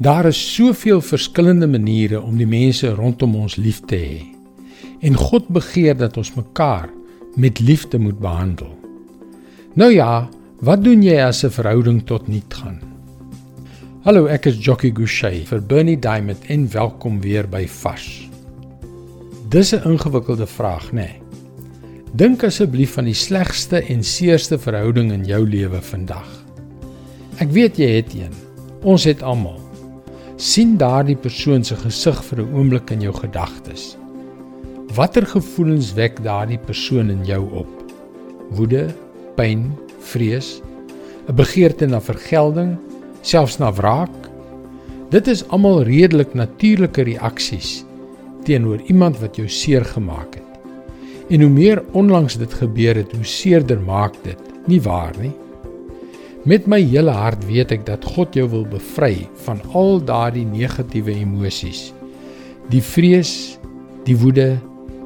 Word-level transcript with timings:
Daar 0.00 0.24
is 0.24 0.54
soveel 0.54 1.00
verskillende 1.00 1.66
maniere 1.68 2.22
om 2.22 2.38
die 2.40 2.46
mense 2.48 2.88
rondom 2.96 3.34
ons 3.36 3.58
lief 3.60 3.82
te 3.84 3.98
hê. 4.00 4.22
En 5.04 5.18
God 5.20 5.50
begeer 5.52 5.98
dat 6.00 6.16
ons 6.16 6.30
mekaar 6.38 6.88
met 7.36 7.60
liefde 7.60 8.00
moet 8.00 8.16
behandel. 8.16 8.70
Nou 9.76 9.90
ja, 9.92 10.24
wat 10.64 10.84
doen 10.84 11.04
jy 11.04 11.18
as 11.20 11.44
'n 11.44 11.52
verhouding 11.52 12.00
tot 12.06 12.28
niet 12.28 12.54
gaan? 12.54 12.80
Hallo, 14.02 14.24
ek 14.24 14.46
is 14.46 14.64
Jockey 14.64 14.90
Gouchee 14.90 15.44
vir 15.44 15.60
Bernie 15.60 15.98
Diamond 15.98 16.44
en 16.48 16.70
welkom 16.72 17.20
weer 17.20 17.48
by 17.48 17.66
Fas. 17.66 18.28
Dis 19.48 19.74
'n 19.74 19.84
ingewikkelde 19.84 20.46
vraag, 20.46 20.92
nê? 20.92 20.94
Nee. 20.94 21.20
Dink 22.12 22.44
asseblief 22.44 22.98
aan 22.98 23.04
die 23.04 23.14
slegste 23.14 23.82
en 23.82 24.04
seerste 24.04 24.58
verhouding 24.58 25.12
in 25.12 25.24
jou 25.24 25.48
lewe 25.48 25.82
vandag. 25.82 26.44
Ek 27.36 27.50
weet 27.50 27.76
jy 27.76 27.96
het 27.96 28.14
een. 28.14 28.32
Ons 28.82 29.04
het 29.04 29.22
almal 29.22 29.59
sien 30.40 30.78
daardie 30.80 31.18
persoon 31.20 31.60
se 31.64 31.76
gesig 31.76 32.16
vir 32.24 32.38
'n 32.40 32.54
oomblik 32.56 32.90
in 32.90 33.00
jou 33.00 33.12
gedagtes. 33.12 33.96
Watter 34.96 35.26
gevoelens 35.26 35.92
wek 35.92 36.22
daardie 36.24 36.58
persoon 36.58 37.10
in 37.10 37.24
jou 37.24 37.42
op? 37.52 37.68
Woede, 38.50 38.94
pyn, 39.36 39.76
vrees, 40.00 40.62
'n 41.28 41.34
begeerte 41.34 41.86
na 41.86 42.00
vergelding, 42.00 42.78
selfs 43.20 43.58
na 43.58 43.72
wraak? 43.72 44.16
Dit 45.10 45.28
is 45.28 45.48
almal 45.48 45.82
redelik 45.82 46.34
natuurlike 46.34 47.02
reaksies 47.02 47.84
teenoor 48.44 48.80
iemand 48.86 49.20
wat 49.20 49.36
jou 49.36 49.48
seer 49.48 49.84
gemaak 49.84 50.34
het. 50.34 50.60
En 51.28 51.40
hoe 51.40 51.50
meer 51.50 51.82
onlangs 51.92 52.38
dit 52.38 52.52
gebeur 52.54 52.94
het, 52.94 53.12
hoe 53.12 53.24
seerder 53.24 53.80
maak 53.80 54.14
dit, 54.22 54.40
nie 54.66 54.80
waar 54.80 55.12
nie? 55.20 55.32
Met 56.48 56.64
my 56.64 56.78
hele 56.80 57.12
hart 57.12 57.42
weet 57.44 57.74
ek 57.74 57.82
dat 57.84 58.04
God 58.14 58.32
jou 58.32 58.46
wil 58.48 58.62
bevry 58.64 59.26
van 59.44 59.58
al 59.76 59.98
daardie 60.08 60.46
negatiewe 60.48 61.12
emosies. 61.20 61.90
Die 62.72 62.80
vrees, 62.80 63.58
die 64.06 64.16
woede 64.16 64.54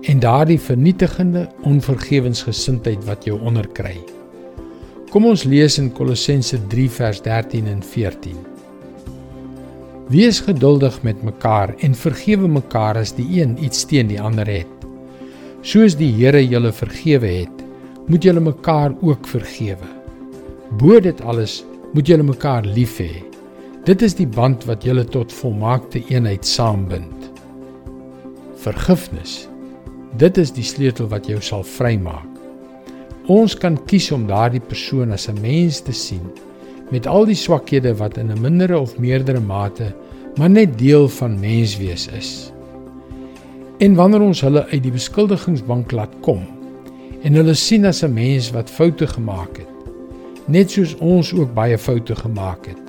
en 0.07 0.21
daardie 0.23 0.61
vernietigende 0.63 1.49
onvergewensgesindheid 1.67 3.03
wat 3.09 3.27
jou 3.27 3.41
onderkry. 3.43 3.97
Kom 5.11 5.27
ons 5.27 5.43
lees 5.43 5.81
in 5.83 5.91
Kolossense 5.97 6.61
3 6.71 6.87
vers 7.01 7.25
13 7.27 7.67
en 7.73 7.83
14. 7.83 8.39
Wees 10.15 10.39
geduldig 10.47 11.01
met 11.03 11.27
mekaar 11.27 11.75
en 11.83 11.99
vergewe 11.99 12.47
mekaar 12.61 13.03
as 13.03 13.15
die 13.19 13.27
een 13.41 13.59
iets 13.59 13.83
teen 13.91 14.07
die 14.13 14.23
ander 14.23 14.47
het. 14.47 14.87
Soos 15.67 15.99
die 15.99 16.13
Here 16.15 16.47
julle 16.47 16.71
vergewe 16.71 17.35
het, 17.41 17.67
moet 18.07 18.23
julle 18.23 18.45
mekaar 18.53 18.95
ook 19.03 19.27
vergewe. 19.27 20.04
Bo 20.71 21.01
dit 21.01 21.21
alles 21.21 21.65
moet 21.93 22.09
julle 22.09 22.23
mekaar 22.23 22.65
lief 22.65 22.99
hê. 22.99 23.23
Dit 23.85 24.03
is 24.03 24.15
die 24.17 24.27
band 24.27 24.65
wat 24.65 24.85
julle 24.85 25.05
tot 25.05 25.33
volmaakte 25.33 26.01
eenheid 26.09 26.47
saambind. 26.49 27.29
Vergifnis. 28.65 29.45
Dit 30.17 30.39
is 30.41 30.55
die 30.57 30.65
sleutel 30.65 31.11
wat 31.13 31.29
jou 31.29 31.41
sal 31.45 31.67
vrymaak. 31.69 32.31
Ons 33.29 33.57
kan 33.57 33.77
kies 33.89 34.11
om 34.13 34.27
daardie 34.29 34.63
persoon 34.63 35.13
as 35.13 35.29
'n 35.29 35.41
mens 35.41 35.81
te 35.81 35.93
sien 35.93 36.25
met 36.91 37.07
al 37.07 37.25
die 37.25 37.37
swakhede 37.37 37.95
wat 37.97 38.17
in 38.19 38.31
'n 38.31 38.41
mindere 38.41 38.79
of 38.79 38.99
meerdere 38.99 39.41
mate 39.41 39.95
maar 40.37 40.51
net 40.51 40.79
deel 40.79 41.09
van 41.09 41.41
menswees 41.41 42.09
is. 42.09 42.53
En 43.79 43.95
wanneer 43.95 44.21
ons 44.21 44.41
hulle 44.41 44.67
uit 44.67 44.83
die 44.83 44.93
beskuldigingsbank 44.93 45.93
laat 45.93 46.15
kom 46.21 46.43
en 47.23 47.35
hulle 47.35 47.55
sien 47.55 47.85
as 47.85 48.03
'n 48.03 48.13
mens 48.13 48.51
wat 48.51 48.71
foute 48.71 49.07
gemaak 49.07 49.57
het, 49.57 49.74
net 50.51 50.75
soos 50.75 50.95
ons 51.01 51.33
ook 51.33 51.55
baie 51.57 51.79
foute 51.81 52.17
gemaak 52.19 52.67
het. 52.69 52.81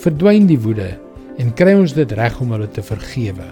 Verdwyn 0.00 0.48
die 0.48 0.58
woede 0.60 0.92
en 1.40 1.52
kry 1.56 1.74
ons 1.78 1.94
dit 1.96 2.12
reg 2.18 2.36
om 2.42 2.52
hulle 2.54 2.68
te 2.68 2.84
vergewe. 2.84 3.46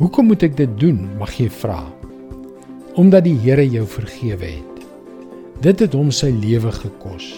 Hoekom 0.00 0.28
moet 0.32 0.44
ek 0.48 0.56
dit 0.58 0.72
doen, 0.80 0.98
mag 1.20 1.32
jy 1.38 1.48
vra? 1.62 1.80
Omdat 2.98 3.24
die 3.24 3.36
Here 3.40 3.64
jou 3.64 3.86
vergewe 3.88 4.50
het. 4.58 4.84
Dit 5.64 5.80
het 5.84 5.94
hom 5.96 6.10
sy 6.12 6.32
lewe 6.34 6.72
gekos. 6.74 7.28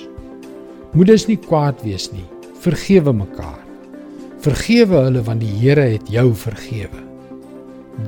Moet 0.94 1.12
dus 1.12 1.28
nie 1.28 1.38
kwaad 1.38 1.82
wees 1.84 2.08
nie. 2.14 2.24
Vergewe 2.64 3.12
mekaar. 3.14 3.60
Vergewe 4.42 5.04
hulle 5.06 5.22
want 5.26 5.44
die 5.44 5.52
Here 5.60 5.86
het 5.94 6.10
jou 6.10 6.30
vergewe. 6.38 7.04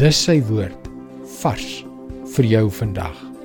Dis 0.00 0.24
sy 0.26 0.40
woord 0.48 0.90
vars 1.42 1.84
vir 2.34 2.52
jou 2.56 2.66
vandag. 2.80 3.35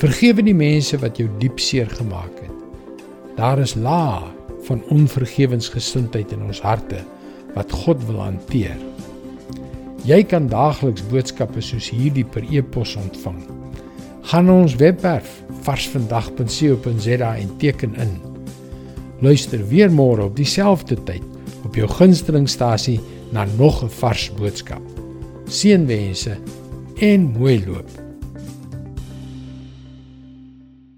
Vergewe 0.00 0.40
die 0.40 0.56
mense 0.56 0.96
wat 1.02 1.18
jou 1.20 1.26
diep 1.42 1.58
seer 1.60 1.90
gemaak 1.92 2.38
het. 2.40 2.94
Daar 3.36 3.60
is 3.60 3.74
la 3.76 4.22
van 4.64 4.80
onvergewensgesindheid 4.88 6.32
in 6.32 6.46
ons 6.46 6.62
harte 6.64 7.02
wat 7.52 7.74
God 7.82 8.00
wil 8.08 8.22
hanteer. 8.22 8.78
Jy 10.08 10.22
kan 10.24 10.48
daagliks 10.48 11.04
boodskappe 11.10 11.60
soos 11.60 11.90
hierdie 11.92 12.24
per 12.24 12.48
e-pos 12.48 12.94
ontvang. 12.96 13.42
Gaan 14.32 14.48
na 14.48 14.56
ons 14.62 14.78
webwerf 14.80 15.42
varsvandag.co.za 15.68 17.36
en 17.36 17.54
teken 17.60 17.96
in. 18.00 18.16
Luister 19.20 19.60
weer 19.68 19.92
môre 19.92 20.30
op 20.30 20.36
dieselfde 20.40 20.96
tyd 21.04 21.26
op 21.68 21.76
jou 21.76 21.88
gunstelingstasie 22.00 23.02
na 23.36 23.44
nog 23.58 23.84
'n 23.84 23.92
vars 24.00 24.30
boodskap. 24.32 24.82
Seënwense 25.44 26.38
en 26.96 27.36
mooi 27.36 27.60
loop. 27.66 27.99